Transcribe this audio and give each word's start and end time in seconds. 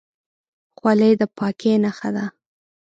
خولۍ 0.77 1.11
د 1.19 1.21
پاکۍ 1.37 1.73
نښه 1.83 2.09
ده. 2.15 2.25